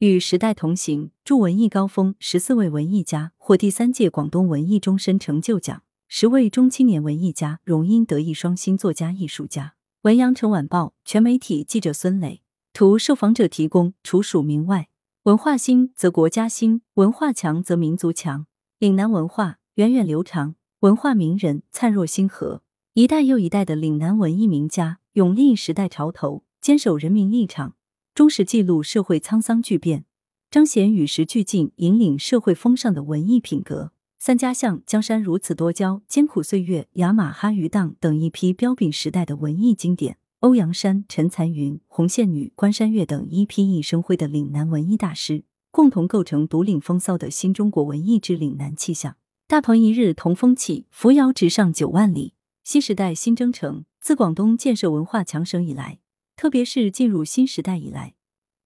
[0.00, 9.72] 与时代同行，助文艺高峰，十四位文艺家获第三届广东文艺终身成就奖，十位中青年文艺家荣膺德艺双馨作家艺术家。
[10.02, 12.42] 文阳城晚报全媒体记者孙磊
[12.74, 13.94] 图，受访者提供。
[14.02, 14.90] 除署名外，
[15.22, 18.44] 文化兴则国家兴，文化强则民族强。
[18.78, 22.60] 岭南文化源远流长，文化名人灿若星河，
[22.92, 27.75] 一代又一代的岭南文艺名家勇立时代潮头，坚守人民立场。
[28.16, 30.06] 忠实记录社会沧桑巨变，
[30.50, 33.92] 彰显与时俱进、引领社会风尚的文艺品格。
[34.18, 49.16] 三家巷、江山如此多娇、艰苦岁月、雅马哈鱼档等一批标炳时代的文艺经典，欧阳山、陈残云、红线女、关山月等一批熠生辉的岭南文艺大师，共同构成独领风骚的新中国文艺之岭南气象。
[49.46, 52.32] 大鹏一日同风起，扶摇直上九万里。
[52.64, 55.98] 新时代新征程，自广东建设文化强省以来。
[56.36, 58.14] 特别是进入新时代以来，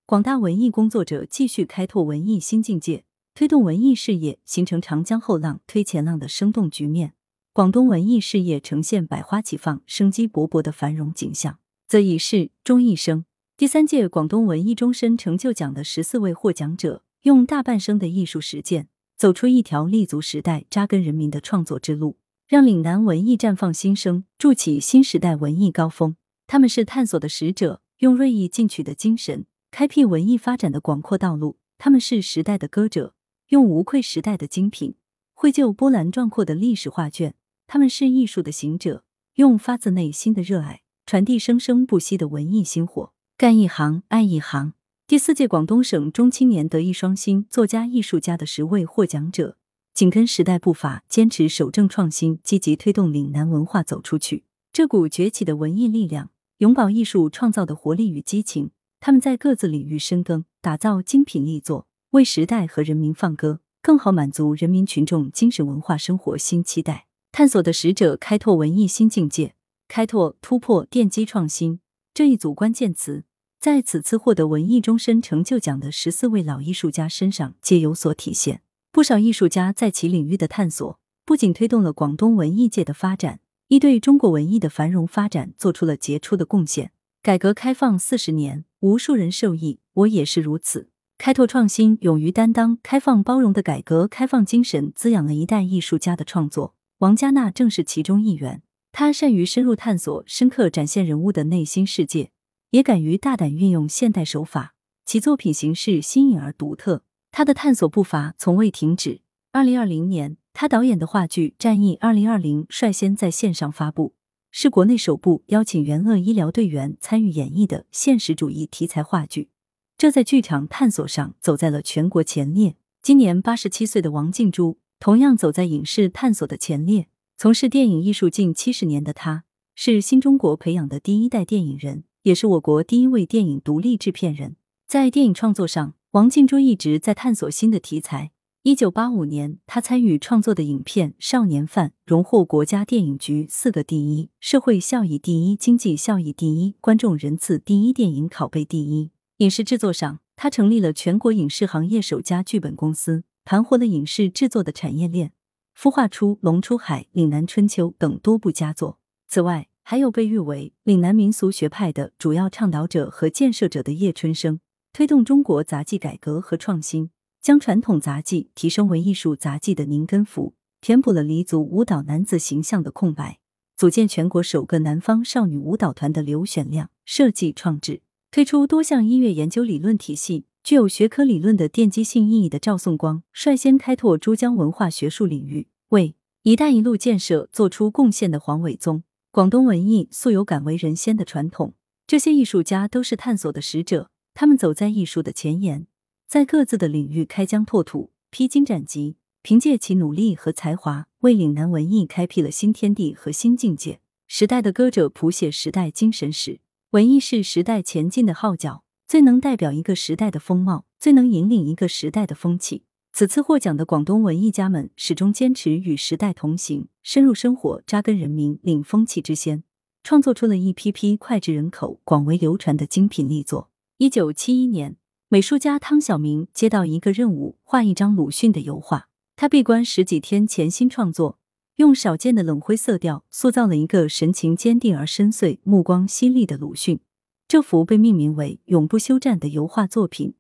[0.05, 7.15] 广大文艺工作者继续开拓文艺新境界，推动文艺事业形成长江后浪推前浪的生动局面。
[7.53, 13.25] 广东文艺事业呈现百花齐放、生机勃勃的繁荣景象，则已是钟一生。
[13.57, 22.17] 第三届广东文艺终身成就奖的十四位获奖者，用大半生的艺术实践，走出一条立足时代、扎根人民的创作之路，
[22.49, 26.17] 让岭南文艺绽放新生，筑起新时代文艺高峰。
[26.51, 33.15] 他们是探索的使者，用锐意进取的精神开辟文艺发展的广阔道路；他们是时代的歌者，
[33.51, 34.97] 用无愧时代的精品
[35.33, 37.35] 绘就波澜壮阔的历史画卷；
[37.69, 39.05] 他们是艺术的行者，
[39.37, 43.13] 用发自内心的热爱传递生生不息的文艺星火。
[43.37, 44.73] 干一行爱一行。
[45.07, 49.57] 第四届广东省中青年德艺双馨作家艺术家的十位获奖者，
[49.95, 54.43] 紧跟时代步伐，坚持守正创新，积极推动岭南文化走出去。
[54.73, 56.31] 这股崛起的文艺力量。
[56.61, 67.07] 永葆艺术创造的活力与激情，他们在各自领域深耕，打造精品力作，为时代和人民放歌，更好满足人民群众精神文化生活新期待。
[67.33, 69.55] 探索的使者，开拓文艺新境界，
[69.89, 71.81] 开拓、突破、奠基、创新
[72.13, 73.25] 这一组关键词，
[73.59, 78.61] 在此次获得文艺终身成就奖的十四位老艺术家身上皆有所体现。
[78.93, 83.41] 不少艺术家在其领域的探索，不仅推动了广东文艺界的发展。
[83.71, 86.91] 亦对中国文艺的繁荣发展做出了杰出的贡献。
[87.23, 90.91] 改革开放四十年，无数人受益，我也是如此。
[91.17, 96.75] 开拓创新、勇于担当、开放包容的改革开放精神，滋养了一代艺术家的创作。
[96.99, 98.65] 王家娜正是其中一员。
[98.91, 102.33] 他善于深入探索、深刻展现人物的内心世界，
[102.71, 107.05] 也敢于大胆运用现代手法，其作品形式新颖而独特。
[107.31, 109.21] 他的探索步伐从未停止。
[109.53, 110.39] 二零二零年。
[110.53, 114.15] 他导演的话剧《战役二零二零》率先在线上发布，
[114.51, 119.49] 是国内首部邀请援鄂医疗队员参与演绎的现实主义题材话剧。
[119.97, 122.77] 这在剧场探索上走在了全国前列。
[123.03, 127.07] 今年八十七岁的王静珠同样走在影视探索的前列。
[127.39, 129.45] 从事电影艺术近七十年的他，
[129.75, 134.57] 是新中国培养的第一代电影人，也是我国第一位电影独立制片人。
[134.87, 138.33] 在电影创作上，王静珠一直在探索新的题材。
[138.63, 149.13] 一九八五年，他参与创作的影片《少年犯》荣获国家电影局四个第一：社会效益第一、经济效益第一、观众人次第一、电影拷贝第一。
[149.39, 155.33] 影视制作上，他成立了全国影视行业首家剧本公司，盘活了影视制作的产业链，
[155.75, 158.99] 孵化出《龙出海》《岭南春秋》等多部佳作。
[159.27, 164.61] 此外，还有被誉为岭南民俗学派的主要倡导者和建设者的叶春生，
[164.93, 167.09] 推动中国杂技改革和创新。
[167.43, 173.39] 将传统杂技提升为艺术杂技的宁根福，填补了黎族舞蹈男子形象的空白；
[173.77, 186.15] 组建全国首个南方少女舞蹈团的刘选亮，设计创制推出多项音乐研究理论体系，具有学科理论的奠基性意义的赵颂光，率先开拓珠江文化学术领域，为
[186.45, 189.03] “一带一路”建设做出贡献的黄伟宗。
[189.33, 191.75] 广东文艺素有敢为人先的传统，
[192.07, 195.87] 这些艺术家都是探索的使者，他们走在艺术的前沿。
[196.31, 203.99] 在各自的领域开疆拓土、披荆斩棘，凭借其努力和才华，为岭南文艺开辟了新天地和新境界。
[204.29, 206.61] 时代的歌者谱写时代精神史，
[206.91, 212.85] 文艺是时代前进的号角，最能代表一个时代的风貌，最能引领一个时代的风气。
[213.13, 219.65] 此次获奖的广东文艺家们，始终坚持与时代同行，深入生活，扎根人民，领风气之先，
[220.05, 223.69] 创作出了一批批脍炙人口、广为流传的精品力作。
[223.99, 225.00] 一九七一年。
[225.33, 229.09] 美术家汤晓明接到一个任务，画一张鲁迅的油画。
[229.37, 231.39] 他闭关十几天，潜心创作，
[231.77, 236.99] 用少见的冷灰色调塑造了一个神情坚定而深邃、目光犀利的鲁迅。
[237.47, 240.35] 这幅被命名为“永不休战”的油画作品，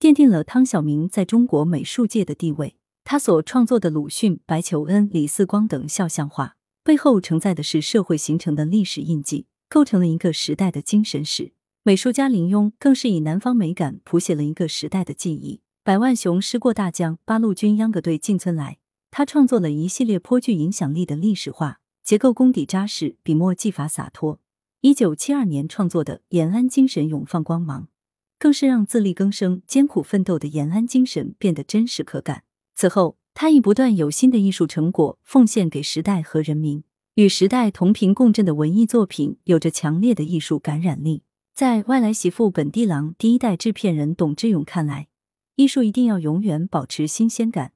[0.00, 2.74] 奠定了汤晓明在中国美术界的地位。
[3.04, 11.52] 他所创作的鲁迅、白求恩、李四光等肖像画，背后承载的是社会形成的历史印记，构成了一个时代的精神史。
[11.84, 15.62] 美术家林墉更是以南方美感谱写了一个时代的记忆。
[15.82, 18.78] 百万雄师过大江，八路军秧歌队进村来。
[19.10, 24.38] 他创作了一系列颇具影响力的历史画，结构功底扎实，笔墨技法洒脱。
[24.82, 27.82] 一九七二年创作的《延安精神永放光芒》，
[28.38, 32.44] 更是让自力更生、艰苦奋斗的延安精神变得真实可感。
[32.76, 36.84] 此后，他亦不断有新的艺术成果奉献给时代和人民，
[37.16, 41.24] 与时代同频共振的文艺作品有着强烈的艺术感染力。
[41.54, 45.08] 在外来媳妇本地郎第一代制片人董志勇看来，
[45.56, 47.72] 艺术一定要永远保持新鲜感，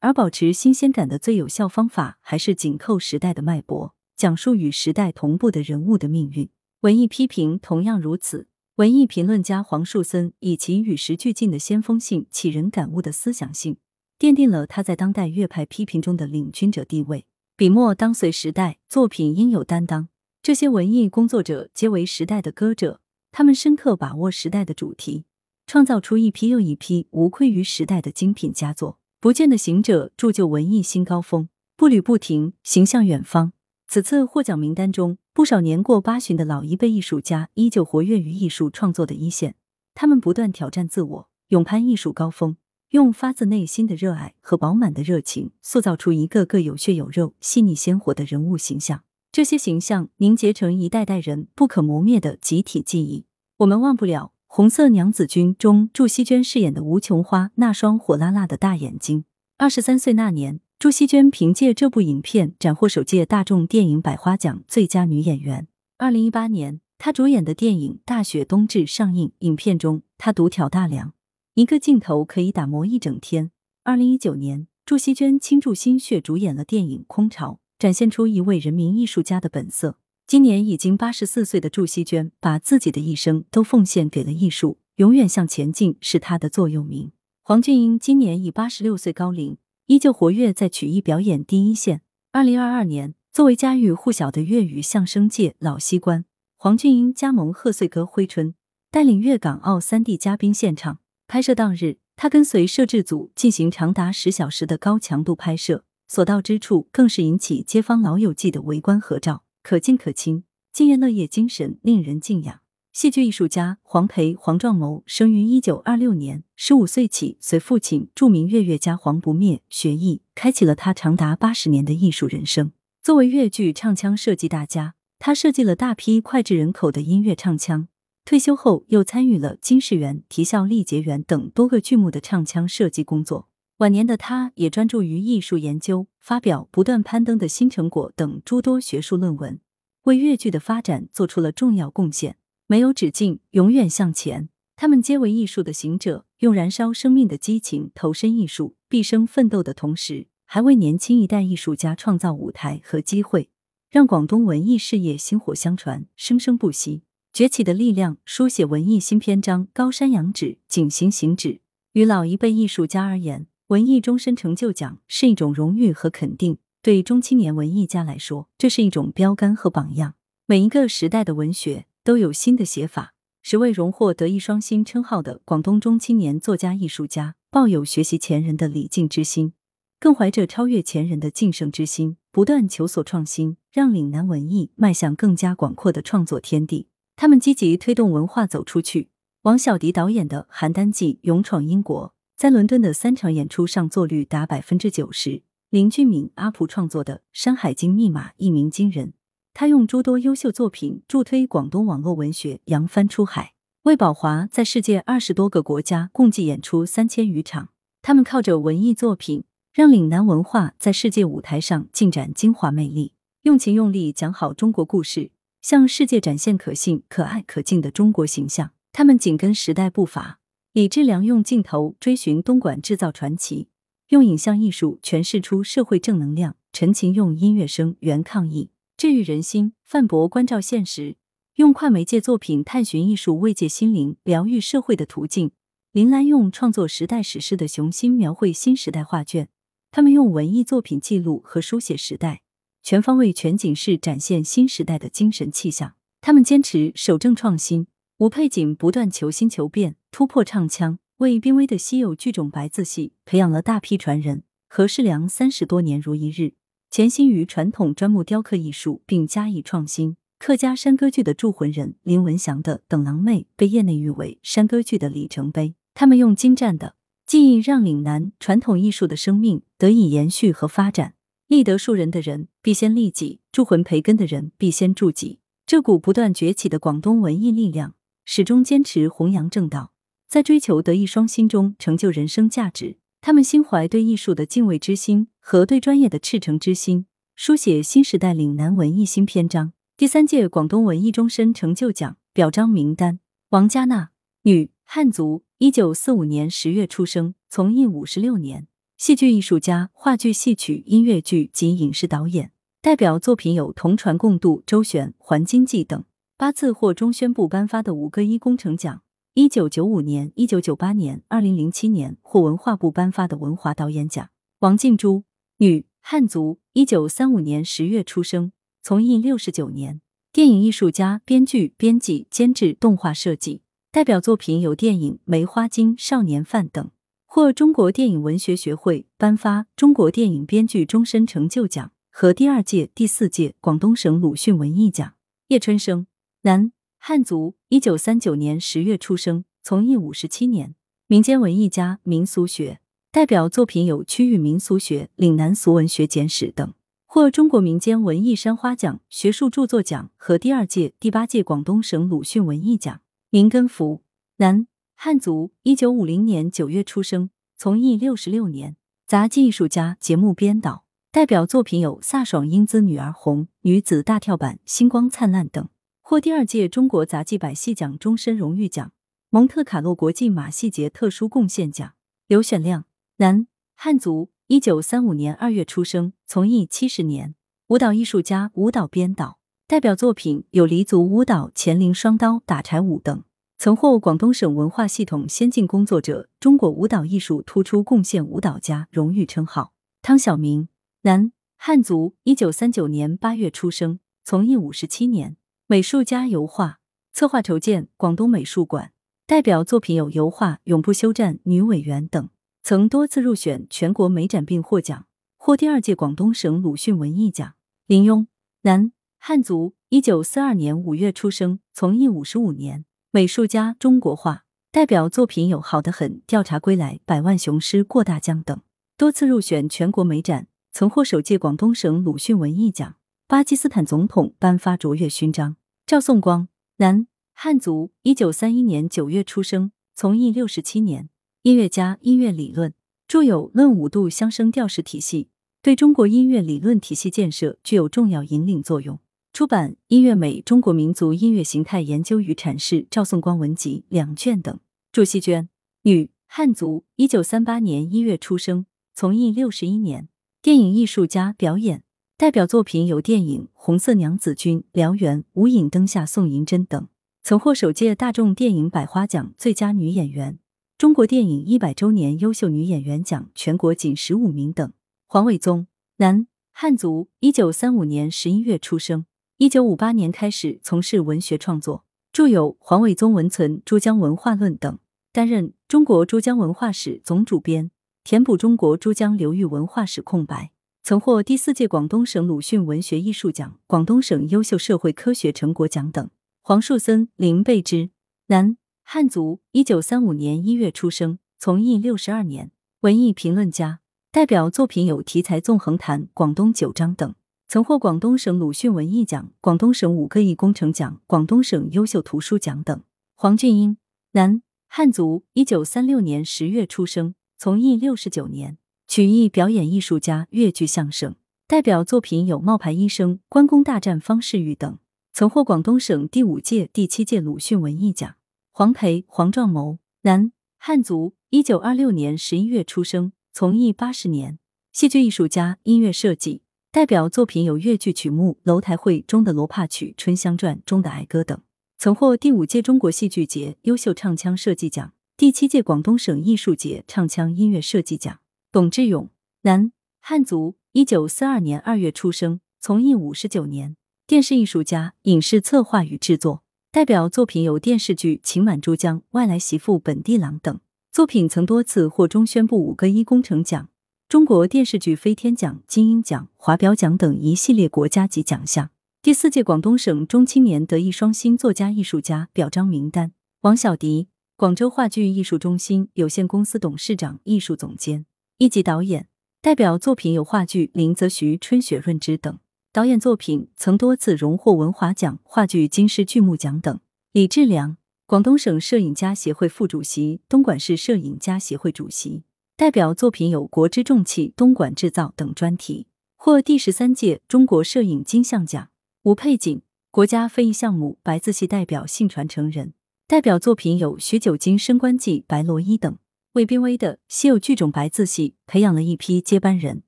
[0.00, 6.48] 而保持新鲜感的最有效方法，还是紧扣时代的脉搏，讲述与时代同步的人物的命运。
[6.80, 8.48] 文艺批评同样如此。
[8.76, 13.76] 文艺评论家黄树森以其与时俱进的先锋性、启人感悟的思想性，
[14.18, 17.26] 奠定了他在当代乐派批评中的领军者地位。
[17.54, 20.08] 笔墨当随时代，作品应有担当。
[20.42, 23.02] 这些文艺工作者皆为时代的歌者。
[23.32, 25.24] 他们深刻把握时代的主题，
[25.66, 28.98] 创造出一批又一批无愧于时代的精品佳作。
[29.20, 33.52] 不见的行者铸就文艺新高峰，步履不停，行向远方。
[33.86, 39.56] 此次获奖名单中，不少年过八旬的老一辈艺术家依旧活跃于艺术创作的一线。
[39.94, 42.56] 他们不断挑战自我，勇攀艺术高峰，
[42.90, 49.02] 用发自内心的热爱和饱满的热情，塑造出一个个有血有肉、细腻鲜活的人物形象。
[49.32, 53.26] 这些形象凝结成一代代人不可磨灭的集体记忆。
[53.58, 59.24] 我们忘不了《红色娘子军》中祝希娟饰演的吴琼花那双火辣辣的大眼睛。
[59.56, 65.68] 二十三岁那年，祝希娟凭借这部影片斩获首届大众电影百花奖最佳女演员。
[65.98, 71.12] 二零一八年，她主演的电影《大雪冬至》上映，影片中她独挑大梁，
[71.54, 73.52] 一个镜头可以打磨一整天。
[73.84, 77.52] 二零一九年，祝希娟倾注心血主演了电影《空巢》。
[77.80, 79.96] 展现出一位人民艺术家的本色。
[80.26, 87.10] 今年已经八十四岁的祝希娟，把自己的一生都奉献给了艺术，永远向前进是她的座右铭。
[87.42, 89.56] 黄俊英今年已八十六岁高龄，
[89.86, 92.02] 依旧活跃在曲艺表演第一线。
[92.32, 96.26] 二零二二年，作为家喻户晓的粤语相声界老戏官，
[96.58, 98.54] 黄俊英加盟贺岁歌挥春，
[98.90, 100.98] 带领粤港澳三地嘉宾现场。
[101.26, 105.84] 拍摄当日，他跟随摄制组进行长达十小时的高强度拍摄。
[106.10, 110.42] 所到之处，更是引起街坊老友记的围观合照，可敬可亲，
[110.72, 112.62] 敬业乐业精神令人敬仰。
[112.92, 122.72] 戏剧艺术家黄培、黄壮谋生于一九二六年，十五岁起随父亲著名乐乐家黄不灭学艺，开启了他长达八十年的艺术人生。
[123.00, 127.86] 作为粤剧唱腔设计大家，他设计了大批脍炙人口的音乐唱腔。
[128.24, 133.48] 退休后，又参与了《金世缘》《啼笑丽结缘》等多个剧目的唱腔设计工作。
[133.80, 139.58] 晚年的他，也专注于艺术研究，发表不断攀登的新成果等诸多学术论文，
[140.02, 142.36] 为粤剧的发展做出了重要贡献。
[142.66, 144.50] 没有止境，永远向前。
[144.76, 153.48] 他们皆为艺术的行者，用燃烧生命的激情投身艺术，毕生奋斗的同时，还为年轻一代艺术家创造舞台和机会，
[153.88, 157.04] 让广东文艺事业薪火相传，生生不息。
[157.32, 161.62] 崛起的力量，书写文艺新篇章，高山仰止，景行行止。
[161.92, 170.14] 于老一辈艺术家而言，文艺终身成就奖是一种荣誉和肯定，对中青年文艺家来说，这是一种标杆和榜样。
[170.46, 173.14] 每一个时代的文学都有新的写法。
[173.42, 179.52] 十位荣获德艺双馨称号的广东中青年作家艺术家，抱有学习前人的礼敬之心，
[180.00, 186.88] 更怀着超越前人的敬圣之心，不断求索创新，让岭南文艺迈向更加广阔的创作天地。
[187.14, 189.10] 他们积极推动文化走出去。
[189.42, 192.12] 王小迪导演的《邯郸记》勇闯英国。
[192.40, 195.42] 在伦敦的三场演出上座率达百分之九十。
[195.68, 199.12] 林俊敏阿普创作的《山海经密码》一鸣惊人，
[199.52, 203.52] 他用诸多优秀作品助推广东网络文学扬帆出海。
[203.82, 207.68] 魏宝华在世界二十多个国家共计演出三千余场，
[208.00, 209.44] 他们靠着文艺作品，
[209.74, 215.30] 让岭南文化在世界舞台上尽展精华魅力，用情用力讲好中国故事，
[215.60, 218.70] 向世界展现可信、可爱、可敬的中国形象。
[218.92, 220.39] 他们紧跟时代步伐。
[220.72, 223.66] 李志良用镜头追寻东莞制造传奇，
[224.10, 231.16] 用影像艺术诠释出社会正能量；陈情用音乐声援抗疫，治愈人心；范博关照现实，
[231.56, 235.48] 用跨媒介作品探寻艺术慰藉心灵、疗愈社会的途径；
[235.90, 239.48] 林兰用创作时代史诗的雄心描绘新时代画卷。
[239.90, 242.42] 他们用文艺作品记录和书写时代，
[242.80, 245.96] 全方位、全景式展现新时代的精神气象。
[246.20, 247.88] 他们坚持守正创新。
[248.20, 254.42] 吴佩锦不断求新求变，突破唱腔，为濒危的稀有剧种白字戏培养了大批传人。
[254.68, 256.52] 何世良三十多年如一日，
[256.90, 260.18] 潜心于传统砖木雕刻艺术，并加以创新。
[260.38, 265.74] 客家山歌剧的铸魂人林文祥的《等郎妹》被业内誉为山歌剧的里程碑。
[265.94, 271.14] 他们用精湛的技艺，让岭南传统艺术的生命得以延续和发展。
[271.48, 275.38] 立德树人的人必先立己，铸魂培根的人必先铸己。
[275.64, 279.92] 这股不断崛起的广东文艺力量，始终坚持弘扬正道，
[280.28, 282.98] 在追求德艺双馨中成就人生价值。
[283.20, 289.72] 他们心怀对艺术的敬畏之心和对专业的赤诚之心，书写新时代岭南文艺新篇章。
[289.96, 294.12] 第三届广东文艺终身成就奖表彰名单：王佳娜，
[294.44, 302.52] 女，汉族，一九四五年十月出生，从艺五十六年，戏剧艺术家，话剧、戏曲、音乐剧及影视导演。
[302.80, 306.02] 代表作品有《同船共渡》《周旋》《还经济》等。
[306.40, 309.02] 八次获中宣部颁发的五个一工程奖：
[309.34, 314.30] 一九九五年、一九九八年、二零零七年获文化部颁发的文华导演奖。
[314.60, 315.24] 王静珠，
[315.58, 318.52] 女，汉族，一九三五年十月出生。
[318.82, 320.00] 从艺六十九年，
[320.32, 323.60] 电影艺术家、编剧、编辑、监制、动画设计，
[323.92, 326.90] 代表作品有电影《梅花金》《少年犯》等，
[327.26, 335.12] 获中国电影文学学会颁发中国电影编剧终身成就奖和第二届、第四届广东省鲁迅文艺奖。
[335.48, 336.06] 叶春生，
[336.42, 340.74] 男，汉族，一九三九年十月出生，从艺五十七年，
[341.06, 342.80] 民间文艺家、民俗学，
[343.12, 346.72] 代表作品有《区域民俗学》《岭南俗文学简史》等。
[347.04, 353.02] 获中国民间文艺山花奖、学术著作奖和第二届、第八届广东省鲁迅文艺奖。
[353.28, 354.00] 林根福，
[354.38, 357.28] 男，汉族，一九五零年九月出生，
[357.58, 365.68] 从艺六十六年，杂技艺术家、节目编导，代表作品有《飒爽英姿女儿红》《女子大跳板》《星光灿烂》等。
[366.10, 368.90] 获第二届中国杂技百戏奖终身荣誉奖、
[369.28, 371.92] 蒙特卡洛国际马戏节特殊贡献奖。
[372.26, 372.86] 刘选亮，
[373.18, 374.32] 男，汉族。
[374.48, 377.36] 一九三五年二月出生，从艺七十年，
[377.68, 379.38] 舞蹈艺术家、舞蹈编导，
[379.68, 383.22] 代表作品有黎族舞蹈、乾陵双刀、打柴舞等，
[383.56, 389.74] 曾获广东省文化系统先进工作者、中国舞蹈艺术突出贡献舞蹈家荣誉称号。
[390.02, 390.66] 汤晓明，
[391.02, 395.36] 男，汉族，一九三九年八月出生，从艺五十七年，
[395.70, 396.80] 美术家、油画
[397.12, 398.90] 策划筹建广东美术馆，
[399.24, 402.28] 代表作品有油画《永不休战》《女委员》等。
[402.64, 407.54] 曾多次入选全国美展并获奖，获第二届广东省鲁迅文艺奖。
[407.86, 408.26] 林庸，
[408.62, 418.60] 男，汉族，一九四二年五月出生，从艺五十五年，美术家，中国画，代表作品有《好的很》《调查归来》《百万雄师过大江》等。
[418.96, 422.96] 多次入选全国美展，曾获首届广东省鲁迅文艺奖。
[423.28, 425.54] 巴基斯坦总统颁发卓越勋章。
[425.90, 431.08] 赵颂光，男，汉族，一九三一年九月出生，从艺六十七年。
[431.42, 432.72] 音乐家、音乐理论
[433.08, 435.24] 著有《论五度相声调式体系》，
[435.60, 439.00] 对中国音乐理论体系建设具有重要引领作用。
[439.32, 444.56] 出版《音乐美：中国民族音乐形态研究与阐释》赵颂光文集两卷等。
[444.92, 445.48] 祝希娟，
[445.82, 450.08] 女，汉族，一九三八年一月出生，从艺六十一年，
[450.40, 451.82] 电影艺术家、表演，
[452.20, 456.86] 代表作品有电影《红色娘子军》《燎原》《无影灯下送银针》等，
[457.22, 460.38] 曾获首届大众电影百花奖最佳女演员。
[460.76, 464.70] 中国电影一百周年优秀女演员奖全国仅十五名等。
[465.06, 469.06] 黄伟宗，男，汉族，一九三五年十一月出生，
[469.38, 474.78] 一九五八年开始从事文学创作，著有《黄伟宗文存》《珠江文化论》等，
[475.10, 477.70] 担任中国珠江文化史总主编，
[478.04, 480.50] 填补中国珠江流域文化史空白。
[480.82, 486.10] 曾获第四届广东省鲁迅文学艺术奖、广东省优秀社会科学成果奖等。
[486.40, 487.90] 黄树森，林贝之，
[488.26, 488.56] 男。
[488.82, 497.14] 汉族，一九三五年一月出生，从艺六十二年，文艺评论家，代表作品有《题材纵横谈》《广东九章》等，
[497.46, 502.82] 曾获广东省鲁迅文艺奖、广东省五个一工程奖、广东省优秀图书奖等。
[503.14, 503.76] 黄俊英，
[504.12, 508.58] 男，汉族，一九三六年十月出生，从艺六十九年，
[508.90, 511.14] 曲艺表演艺术家，粤剧相声，
[511.46, 514.80] 代表作品有《冒牌医生》《关公大战方世玉》等，
[515.12, 518.16] 曾获广东省第五届、第七届鲁迅文艺奖。
[518.50, 524.40] 黄培、黄壮谋，男，汉族，一九二六年十一月出生，从艺八十年，
[524.72, 526.42] 戏剧艺术家、音乐设计，
[526.72, 531.40] 代表作品有越剧曲目《楼台会》中的罗帕曲《春香传》中的哀歌等，
[531.78, 538.18] 曾获第五届中国戏剧节优秀唱腔设计奖、第七届广东省艺术节唱腔音乐设计奖。
[538.52, 539.08] 董志勇，
[539.42, 543.76] 男，汉族，一九四二年二月出生，从艺五十九年，
[544.08, 546.42] 电视艺术家、影视策划与制作。
[546.72, 550.58] 代表作品有电视剧《情满珠江》《外来媳妇本地郎》等。
[550.90, 553.68] 作品曾多次获中宣部五个一工程奖、
[554.08, 558.70] 中国电视剧飞天奖、金鹰奖、华表奖等一系列国家级奖项。
[559.00, 568.06] 第四届广东省中青年德艺双馨作家艺术家表彰名单：王小迪，广州话剧艺术中心有限公司董事长、艺术总监，
[568.40, 569.06] 一级导演。
[569.42, 572.38] 代表作品有话剧《林则徐》《春雪润之》等。
[572.72, 576.80] 导演作品曾多次荣获文华奖、话剧金狮剧目奖等。
[577.12, 582.22] 李志良，广东省摄影家协会副主席、东莞市摄影家协会主席。
[582.56, 588.70] 代表作品有《国之重器》《东莞制造》等专题，获第十三届中国摄影金像奖。
[589.02, 592.72] 吴佩锦，国家非遗项目白字戏代表性传承人。
[593.06, 595.98] 代表作品有《许九经升官记》《白罗衣》等。
[596.34, 599.82] 魏濒危的稀有剧种白字戏培养了一批接班人。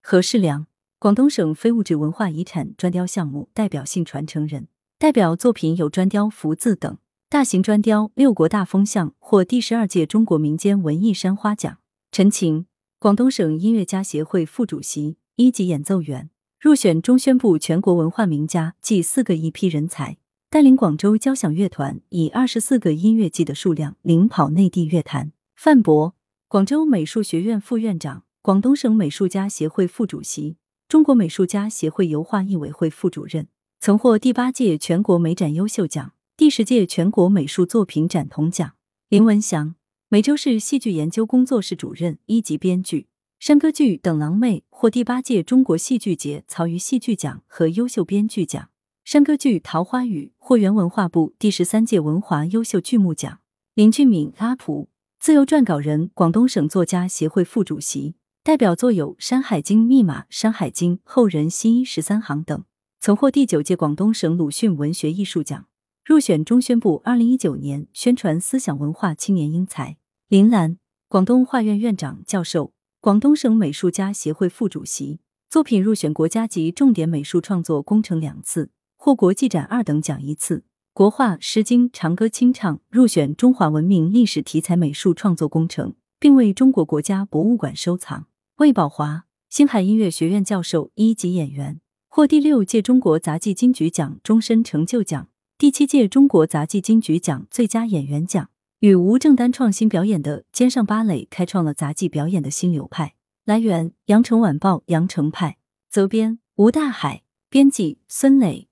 [0.00, 0.66] 何世良，
[1.00, 4.68] 广东省非物质文化遗产砖雕项目代表性传承人。
[5.00, 6.96] 代表作品有砖雕福字等。
[7.28, 11.78] 大型砖雕《六国大风向》获第十二届中国民间文艺山花奖。
[12.12, 12.66] 陈晴，
[13.00, 25.32] 广东省音乐家协会副主席，一级演奏员，入选中宣部全国文化名家暨四个一批人才，带领广州交响乐团以二十四个音乐季的数量领跑内地乐坛。
[25.64, 26.16] 范博，
[26.48, 30.56] 广州美术学院副院长，广东省美术家协会副主席，
[30.88, 33.46] 中国美术家协会油画艺委会副主任，
[33.78, 38.72] 曾获第八届全国美展优秀奖、第十届全国美术作品展铜奖。
[39.08, 39.76] 林文祥，
[40.08, 43.06] 梅州市戏剧研究工作室主任，一级编剧，
[43.38, 48.70] 山歌剧《等郎妹》获第八届中国戏剧节曹禺戏剧奖和优秀编剧奖，
[49.04, 53.38] 山歌剧《桃花雨》获原文化部第十三届文华优秀剧目奖。
[53.74, 54.91] 林俊敏阿普。
[55.22, 62.64] 自由撰稿人，广东省作家协会副主席，代表作有《山海经密码》《山海经》《后人新一十三行》等，
[62.98, 65.68] 曾获第九届广东省鲁迅文学艺术奖，
[66.04, 69.96] 入选中宣部二零一九年宣传思想文化青年英才。
[70.26, 80.64] 林兰，广东画院院长、教授，广东省美术家协会副主席，作品入选国家级重点美术创作工程两次，获国际展二等奖一次。
[80.94, 88.26] 国画《诗经》《长歌》清唱入选中华文明历史题材美术创作工程，并为中国国家博物馆收藏。
[88.56, 98.50] 魏宝华，星海音乐学院教授，一级演员，获第六届中国杂技金曲奖终身成就奖、第七届中国杂技金曲奖最佳演员奖。
[98.80, 103.14] 与吴正丹创新表演的肩上芭蕾，开创了杂技表演的新流派。
[103.46, 105.56] 来源：羊城晚报羊城派，
[105.88, 108.68] 责编：吴大海，编辑：孙磊。